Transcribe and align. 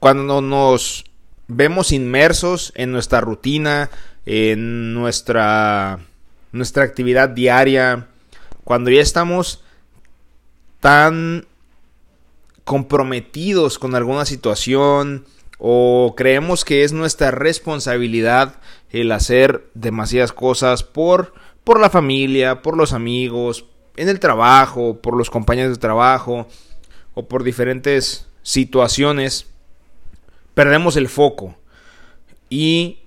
cuando 0.00 0.40
nos 0.40 1.04
vemos 1.46 1.92
inmersos 1.92 2.72
en 2.74 2.90
nuestra 2.90 3.20
rutina, 3.20 3.90
en 4.26 4.94
nuestra, 4.94 6.00
nuestra 6.52 6.84
actividad 6.84 7.28
diaria, 7.28 8.08
cuando 8.64 8.90
ya 8.90 9.02
estamos 9.02 9.62
tan 10.80 11.46
comprometidos 12.64 13.78
con 13.78 13.94
alguna 13.94 14.24
situación 14.24 15.26
o 15.58 16.14
creemos 16.16 16.64
que 16.64 16.84
es 16.84 16.92
nuestra 16.92 17.30
responsabilidad 17.30 18.54
el 18.90 19.12
hacer 19.12 19.68
demasiadas 19.74 20.32
cosas 20.32 20.82
por, 20.82 21.34
por 21.64 21.78
la 21.78 21.90
familia, 21.90 22.62
por 22.62 22.76
los 22.76 22.94
amigos, 22.94 23.66
en 23.96 24.08
el 24.08 24.20
trabajo, 24.20 25.00
por 25.02 25.14
los 25.16 25.28
compañeros 25.28 25.72
de 25.72 25.80
trabajo 25.80 26.48
o 27.12 27.28
por 27.28 27.44
diferentes 27.44 28.28
situaciones, 28.42 29.49
perdemos 30.54 30.96
el 30.96 31.08
foco. 31.08 31.54
Y, 32.48 32.98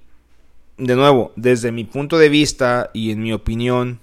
de 0.77 0.95
nuevo, 0.95 1.31
desde 1.35 1.71
mi 1.71 1.83
punto 1.83 2.17
de 2.17 2.29
vista 2.29 2.89
y 2.93 3.11
en 3.11 3.21
mi 3.21 3.33
opinión, 3.33 3.99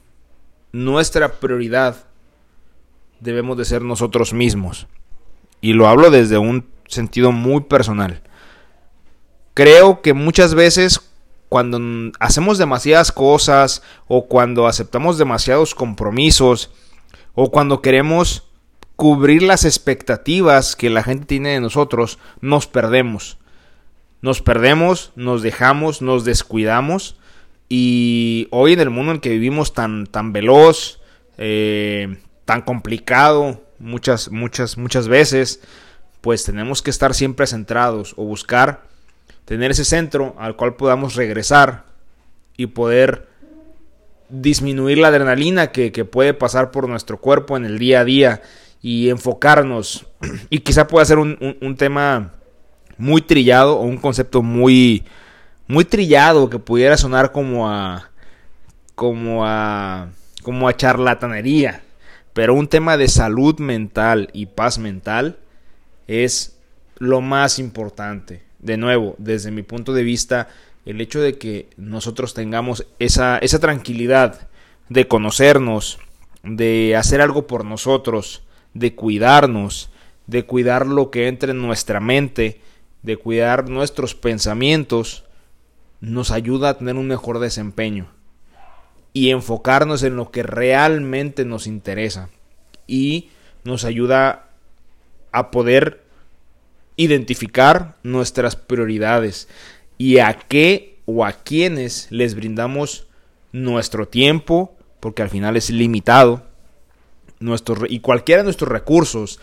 nuestra 0.72 1.40
prioridad 1.40 2.06
debemos 3.20 3.56
de 3.56 3.64
ser 3.64 3.82
nosotros 3.82 4.32
mismos. 4.32 4.86
Y 5.60 5.72
lo 5.72 5.88
hablo 5.88 6.10
desde 6.10 6.38
un 6.38 6.66
sentido 6.86 7.32
muy 7.32 7.62
personal. 7.62 8.22
Creo 9.54 10.00
que 10.00 10.14
muchas 10.14 10.54
veces 10.54 11.00
cuando 11.48 12.12
hacemos 12.20 12.58
demasiadas 12.58 13.10
cosas 13.10 13.82
o 14.06 14.26
cuando 14.26 14.66
aceptamos 14.66 15.18
demasiados 15.18 15.74
compromisos 15.74 16.70
o 17.34 17.50
cuando 17.50 17.82
queremos 17.82 18.49
cubrir 19.00 19.42
las 19.42 19.64
expectativas 19.64 20.76
que 20.76 20.90
la 20.90 21.02
gente 21.02 21.24
tiene 21.24 21.54
de 21.54 21.60
nosotros, 21.60 22.18
nos 22.42 22.66
perdemos. 22.66 23.38
Nos 24.20 24.42
perdemos, 24.42 25.12
nos 25.16 25.40
dejamos, 25.40 26.02
nos 26.02 26.26
descuidamos 26.26 27.16
y 27.66 28.46
hoy 28.50 28.74
en 28.74 28.80
el 28.80 28.90
mundo 28.90 29.12
en 29.12 29.20
que 29.20 29.30
vivimos 29.30 29.72
tan, 29.72 30.06
tan 30.06 30.34
veloz, 30.34 31.00
eh, 31.38 32.18
tan 32.44 32.60
complicado, 32.60 33.62
muchas, 33.78 34.30
muchas, 34.30 34.76
muchas 34.76 35.08
veces, 35.08 35.62
pues 36.20 36.44
tenemos 36.44 36.82
que 36.82 36.90
estar 36.90 37.14
siempre 37.14 37.46
centrados 37.46 38.12
o 38.18 38.24
buscar 38.24 38.82
tener 39.46 39.70
ese 39.70 39.86
centro 39.86 40.36
al 40.38 40.56
cual 40.56 40.76
podamos 40.76 41.14
regresar 41.14 41.86
y 42.54 42.66
poder 42.66 43.28
disminuir 44.28 44.98
la 44.98 45.08
adrenalina 45.08 45.72
que, 45.72 45.90
puede 46.04 46.34
pasar 46.34 46.70
por 46.70 46.86
nuestro 46.86 47.18
cuerpo 47.18 47.56
en 47.56 47.64
el 47.64 47.78
día 47.78 48.00
a 48.00 48.04
día 48.04 48.42
y 48.82 49.10
enfocarnos. 49.10 50.06
Y 50.50 50.60
quizá 50.60 50.86
pueda 50.86 51.04
ser 51.04 51.18
un, 51.18 51.56
un, 51.60 51.76
tema 51.76 52.32
muy 52.98 53.22
trillado 53.22 53.78
o 53.78 53.82
un 53.82 53.96
concepto 53.96 54.42
muy, 54.42 55.04
muy 55.66 55.84
trillado 55.84 56.50
que 56.50 56.58
pudiera 56.58 56.96
sonar 56.96 57.32
como 57.32 57.68
a, 57.68 58.10
como 58.94 59.46
a, 59.46 60.08
como 60.42 60.68
a 60.68 60.76
charlatanería. 60.76 61.82
Pero 62.32 62.54
un 62.54 62.68
tema 62.68 62.96
de 62.96 63.08
salud 63.08 63.58
mental 63.58 64.30
y 64.32 64.46
paz 64.46 64.78
mental 64.78 65.38
es 66.06 66.58
lo 66.98 67.20
más 67.20 67.58
importante 67.58 68.42
de 68.60 68.76
nuevo, 68.76 69.14
desde 69.18 69.50
mi 69.50 69.62
punto 69.62 69.92
de 69.92 70.02
vista, 70.02 70.48
el 70.84 71.00
hecho 71.00 71.20
de 71.20 71.38
que 71.38 71.68
nosotros 71.76 72.34
tengamos 72.34 72.86
esa, 72.98 73.38
esa 73.38 73.58
tranquilidad 73.58 74.48
de 74.88 75.08
conocernos, 75.08 75.98
de 76.42 76.96
hacer 76.96 77.20
algo 77.20 77.46
por 77.46 77.64
nosotros, 77.64 78.42
de 78.74 78.94
cuidarnos, 78.94 79.90
de 80.26 80.44
cuidar 80.44 80.86
lo 80.86 81.10
que 81.10 81.28
entra 81.28 81.50
en 81.50 81.60
nuestra 81.60 82.00
mente, 82.00 82.60
de 83.02 83.16
cuidar 83.16 83.68
nuestros 83.68 84.14
pensamientos, 84.14 85.24
nos 86.00 86.30
ayuda 86.30 86.70
a 86.70 86.78
tener 86.78 86.96
un 86.96 87.06
mejor 87.06 87.38
desempeño 87.38 88.08
y 89.12 89.30
enfocarnos 89.30 90.02
en 90.02 90.16
lo 90.16 90.30
que 90.30 90.42
realmente 90.42 91.44
nos 91.44 91.66
interesa 91.66 92.30
y 92.86 93.30
nos 93.64 93.84
ayuda 93.84 94.50
a 95.32 95.50
poder 95.50 96.02
identificar 96.96 97.96
nuestras 98.02 98.56
prioridades 98.56 99.48
y 99.98 100.18
a 100.18 100.34
qué 100.34 100.98
o 101.06 101.24
a 101.24 101.32
quiénes 101.32 102.06
les 102.10 102.34
brindamos 102.34 103.06
nuestro 103.52 104.06
tiempo, 104.08 104.76
porque 105.00 105.22
al 105.22 105.30
final 105.30 105.56
es 105.56 105.70
limitado, 105.70 106.46
nuestro, 107.40 107.86
y 107.88 108.00
cualquiera 108.00 108.42
de 108.42 108.44
nuestros 108.44 108.70
recursos, 108.70 109.40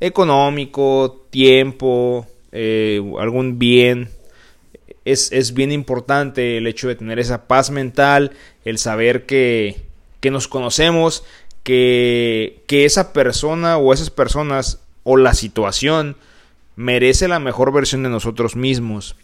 económico, 0.00 1.26
tiempo, 1.30 2.26
eh, 2.52 3.02
algún 3.18 3.58
bien, 3.58 4.08
es, 5.04 5.32
es, 5.32 5.52
bien 5.54 5.72
importante 5.72 6.56
el 6.56 6.66
hecho 6.66 6.88
de 6.88 6.94
tener 6.94 7.18
esa 7.18 7.46
paz 7.46 7.70
mental, 7.70 8.32
el 8.64 8.78
saber 8.78 9.26
que, 9.26 9.82
que 10.20 10.30
nos 10.30 10.48
conocemos, 10.48 11.24
que, 11.62 12.62
que 12.66 12.84
esa 12.84 13.12
persona 13.12 13.76
o 13.78 13.92
esas 13.92 14.10
personas 14.10 14.80
o 15.02 15.16
la 15.16 15.34
situación 15.34 16.16
merece 16.76 17.28
la 17.28 17.40
mejor 17.40 17.72
versión 17.72 18.02
de 18.02 18.08
nosotros 18.08 18.56
mismos. 18.56 19.16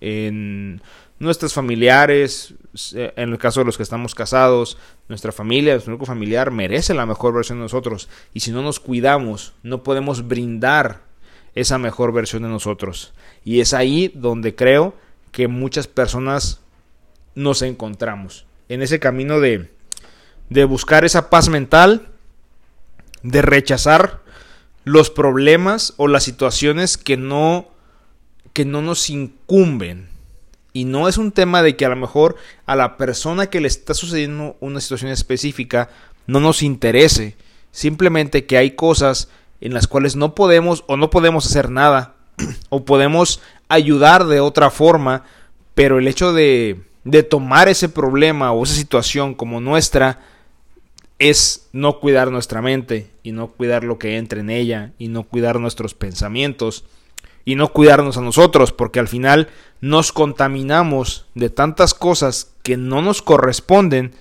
En 0.00 0.80
nuestros 1.18 1.54
familiares, 1.54 2.54
en 2.92 3.30
el 3.30 3.38
caso 3.38 3.60
de 3.60 3.66
los 3.66 3.76
que 3.76 3.82
estamos 3.82 4.14
casados, 4.14 4.76
nuestra 5.08 5.32
familia, 5.32 5.74
nuestro 5.74 5.92
único 5.92 6.06
familiar, 6.06 6.50
merece 6.50 6.94
la 6.94 7.06
mejor 7.06 7.34
versión 7.34 7.58
de 7.58 7.64
nosotros. 7.64 8.08
Y 8.32 8.40
si 8.40 8.50
no 8.50 8.62
nos 8.62 8.80
cuidamos, 8.80 9.54
no 9.62 9.82
podemos 9.82 10.26
brindar 10.26 11.02
esa 11.54 11.78
mejor 11.78 12.12
versión 12.12 12.42
de 12.42 12.48
nosotros. 12.48 13.14
Y 13.44 13.60
es 13.60 13.74
ahí 13.74 14.10
donde 14.14 14.54
creo 14.54 14.94
que 15.30 15.48
muchas 15.48 15.86
personas 15.86 16.60
nos 17.34 17.62
encontramos. 17.62 18.46
En 18.68 18.82
ese 18.82 18.98
camino 18.98 19.40
de, 19.40 19.70
de 20.50 20.64
buscar 20.64 21.04
esa 21.04 21.30
paz 21.30 21.48
mental, 21.48 22.08
de 23.22 23.42
rechazar 23.42 24.20
los 24.84 25.10
problemas 25.10 25.94
o 25.96 26.08
las 26.08 26.24
situaciones 26.24 26.98
que 26.98 27.16
no 27.16 27.68
que 28.52 28.64
no 28.64 28.80
nos 28.80 29.10
incumben. 29.10 30.08
Y 30.76 30.84
no 30.84 31.08
es 31.08 31.18
un 31.18 31.30
tema 31.30 31.62
de 31.62 31.76
que 31.76 31.86
a 31.86 31.88
lo 31.88 31.94
mejor 31.94 32.34
a 32.66 32.74
la 32.74 32.96
persona 32.96 33.46
que 33.46 33.60
le 33.60 33.68
está 33.68 33.94
sucediendo 33.94 34.56
una 34.58 34.80
situación 34.80 35.12
específica 35.12 35.88
no 36.26 36.40
nos 36.40 36.64
interese. 36.64 37.36
Simplemente 37.70 38.44
que 38.44 38.58
hay 38.58 38.72
cosas 38.72 39.28
en 39.60 39.72
las 39.72 39.86
cuales 39.86 40.16
no 40.16 40.34
podemos 40.34 40.82
o 40.88 40.96
no 40.96 41.10
podemos 41.10 41.46
hacer 41.46 41.70
nada. 41.70 42.16
o 42.70 42.84
podemos 42.84 43.40
ayudar 43.68 44.26
de 44.26 44.40
otra 44.40 44.68
forma. 44.68 45.22
Pero 45.76 45.98
el 46.00 46.08
hecho 46.08 46.32
de, 46.32 46.82
de 47.04 47.22
tomar 47.22 47.68
ese 47.68 47.88
problema 47.88 48.50
o 48.50 48.64
esa 48.64 48.74
situación 48.74 49.34
como 49.34 49.60
nuestra 49.60 50.22
es 51.20 51.68
no 51.72 52.00
cuidar 52.00 52.32
nuestra 52.32 52.62
mente 52.62 53.12
y 53.22 53.30
no 53.30 53.46
cuidar 53.52 53.84
lo 53.84 54.00
que 54.00 54.16
entra 54.16 54.40
en 54.40 54.50
ella 54.50 54.92
y 54.98 55.06
no 55.06 55.22
cuidar 55.22 55.60
nuestros 55.60 55.94
pensamientos 55.94 56.84
y 57.44 57.56
no 57.56 57.68
cuidarnos 57.68 58.16
a 58.16 58.22
nosotros 58.22 58.72
porque 58.72 59.00
al 59.00 59.08
final 59.08 59.48
nos 59.80 60.12
contaminamos 60.12 61.26
de 61.34 61.50
tantas 61.50 61.94
cosas 61.94 62.52
que 62.62 62.76
no 62.76 63.02
nos 63.02 63.22
corresponden 63.22 64.14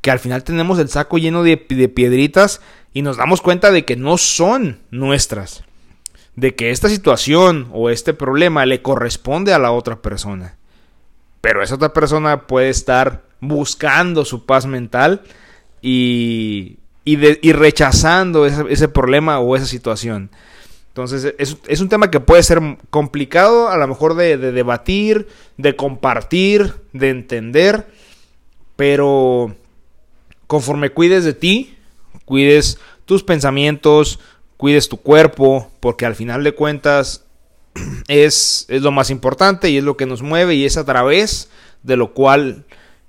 que 0.00 0.10
al 0.10 0.18
final 0.18 0.44
tenemos 0.44 0.78
el 0.78 0.88
saco 0.88 1.18
lleno 1.18 1.42
de, 1.42 1.56
piedritas 1.56 2.60
y 2.92 3.02
nos 3.02 3.16
damos 3.16 3.40
cuenta 3.40 3.70
de 3.72 3.84
que 3.84 3.96
no 3.96 4.18
son 4.18 4.80
nuestras 4.90 5.64
de 6.34 6.54
que 6.54 6.70
esta 6.70 6.88
situación 6.88 7.68
o 7.72 7.90
este 7.90 8.14
problema 8.14 8.66
le 8.66 8.82
corresponde 8.82 9.52
a 9.52 9.58
la 9.58 9.72
otra 9.72 10.02
persona 10.02 10.56
pero 11.40 11.62
esa 11.62 11.76
otra 11.76 11.92
persona 11.92 12.46
puede 12.46 12.70
estar 12.70 13.22
buscando 13.40 14.24
su 14.24 14.46
paz 14.46 14.66
mental 14.66 15.22
y, 15.82 16.78
y, 17.04 17.52
rechazando 17.52 18.46
ese, 18.46 18.88
problema 18.88 19.38
o 19.38 19.54
esa 19.54 19.66
situación. 19.66 20.30
Entonces 20.96 21.34
es, 21.36 21.80
un 21.82 21.90
tema 21.90 22.10
que 22.10 22.20
puede 22.20 22.42
ser 22.42 22.58
complicado 22.88 23.68
a 23.68 23.76
lo 23.76 23.86
mejor 23.86 24.14
de, 24.14 24.38
debatir, 24.38 25.28
de 25.58 25.76
compartir, 25.76 26.72
de 26.94 27.10
entender, 27.10 27.86
pero 28.76 29.54
conforme 30.46 30.88
cuides 30.88 31.24
de 31.24 31.34
ti, 31.34 31.76
cuides 32.24 32.78
tus 33.04 33.22
pensamientos, 33.22 34.20
cuides 34.56 34.88
tu 34.88 34.96
cuerpo, 34.96 35.70
porque 35.80 36.06
al 36.06 36.14
final 36.14 36.42
de 36.44 36.52
cuentas 36.52 37.26
es, 38.08 38.64
es 38.70 38.80
lo 38.80 38.90
más 38.90 39.10
importante 39.10 39.68
y 39.68 39.76
es 39.76 39.84
lo 39.84 39.98
que 39.98 40.06
nos 40.06 40.22
mueve 40.22 40.54
y 40.54 40.64
es 40.64 40.78
a 40.78 40.86
través 40.86 41.50
de 41.82 41.98
lo 41.98 42.14
cual 42.14 42.64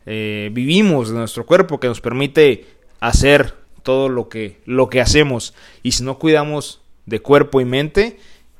eh, 0.05 0.49
vivimos, 0.51 1.07
de 1.07 1.15
nuestro 1.15 1.45
cuerpo, 1.45 1.79
que 1.79 1.87
nos 1.87 2.01
permite 2.01 2.65
hacer 2.99 3.55
todo 3.81 4.09
lo 4.09 4.27
que, 4.27 4.59
lo 4.65 4.89
que 4.89 4.99
hacemos. 4.99 5.53
Y 5.83 5.93
si 5.93 6.03
no 6.03 6.19
cuidamos 6.19 6.81
de 7.07 7.19
cuerpo 7.19 7.59
y 7.59 7.65
mente, 7.65 8.19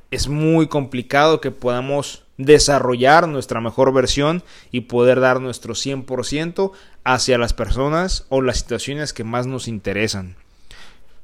es 0.09 0.27
muy 0.27 0.67
complicado 0.67 1.39
que 1.39 1.51
podamos 1.51 2.23
desarrollar 2.38 3.27
nuestra 3.27 3.61
mejor 3.61 3.94
versión 3.94 4.44
y 4.71 4.81
poder 4.81 5.19
dar 5.19 5.41
nuestro 5.41 5.75
100% 5.75 6.71
hacia 7.03 7.38
las 7.38 7.53
personas 7.53 8.25
o 8.29 8.41
las 8.41 8.57
situaciones 8.57 9.13
que 9.13 9.23
más 9.23 9.45
nos 9.45 9.67
interesan. 9.67 10.35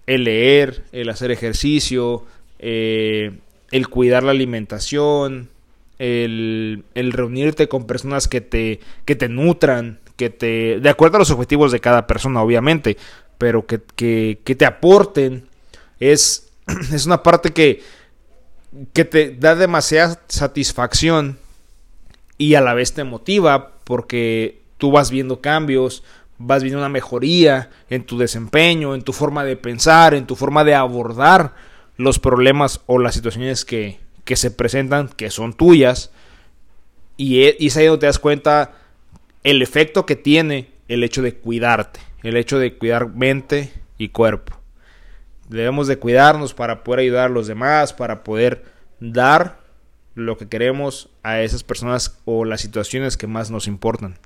El 0.05 0.25
leer, 0.25 0.83
el 0.91 1.09
hacer 1.09 1.31
ejercicio, 1.31 2.25
eh, 2.59 3.31
el 3.71 3.87
cuidar 3.87 4.23
la 4.23 4.31
alimentación, 4.31 5.49
el, 5.99 6.83
reunirte 7.11 7.67
con 7.67 7.87
personas 7.87 8.27
que 8.27 8.41
te, 8.41 8.79
que 9.05 9.15
te 9.15 9.29
nutran, 9.29 9.99
que 10.15 10.29
te, 10.29 10.79
de 10.79 10.89
acuerdo 10.89 11.17
a 11.17 11.19
los 11.19 11.31
objetivos 11.31 11.71
de 11.71 11.79
cada 11.79 12.07
persona, 12.07 12.41
obviamente, 12.41 12.97
pero 13.37 13.65
que, 13.65 13.81
que, 13.95 14.55
te 14.55 14.65
aporten, 14.65 15.47
es, 15.99 16.51
es 16.93 17.05
una 17.05 17.23
parte 17.23 17.51
que, 17.51 17.81
que 18.93 19.05
te 19.05 19.35
da 19.35 19.55
demasiada 19.55 20.21
satisfacción 20.27 21.37
y 22.37 22.55
a 22.55 22.61
la 22.61 22.73
vez 22.73 22.93
te 22.93 23.03
motiva 23.03 23.73
porque 23.83 24.61
tú 24.77 24.91
vas 24.91 25.11
viendo 25.11 25.41
cambios, 25.41 26.03
vas 26.37 26.63
viendo 26.63 26.79
una 26.79 26.89
mejoría 26.89 27.69
en 27.89 28.05
tu 28.05 28.17
desempeño, 28.17 28.95
en 28.95 29.01
tu 29.01 29.13
forma 29.13 29.43
de 29.43 29.55
pensar, 29.55 30.13
en 30.13 30.25
tu 30.25 30.35
forma 30.35 30.63
de 30.63 30.75
abordar 30.75 31.53
los 31.97 32.19
problemas 32.19 32.81
o 32.85 32.99
las 32.99 33.13
situaciones 33.13 33.65
que, 33.65 33.99
que 34.25 34.35
se 34.35 34.51
presentan, 34.51 35.09
que 35.09 35.29
son 35.29 35.53
tuyas, 35.53 36.11
y, 37.17 37.43
e, 37.43 37.55
y 37.59 37.67
es 37.67 37.77
ahí 37.77 37.85
donde 37.85 38.01
te 38.01 38.05
das 38.07 38.19
cuenta 38.19 38.73
el 39.43 39.61
efecto 39.61 40.05
que 40.05 40.15
tiene 40.15 40.71
el 40.87 41.03
hecho 41.03 41.21
de 41.21 41.35
cuidarte, 41.35 41.99
el 42.23 42.37
hecho 42.37 42.57
de 42.57 42.75
cuidar 42.77 43.09
mente 43.09 43.71
y 43.97 44.09
cuerpo. 44.09 44.62
Debemos 45.49 45.87
de 45.87 45.97
cuidarnos 45.97 46.53
para 46.53 46.83
poder 46.83 47.01
ayudar 47.01 47.25
a 47.25 47.33
los 47.33 47.47
demás, 47.47 47.93
para 47.93 48.23
poder 48.23 48.63
dar 48.99 49.59
lo 50.15 50.37
que 50.37 50.47
queremos 50.47 51.09
a 51.23 51.41
esas 51.41 51.63
personas 51.63 52.19
o 52.25 52.45
las 52.45 52.61
situaciones 52.61 53.17
que 53.17 53.27
más 53.27 53.51
nos 53.51 53.67
importan. 53.67 54.17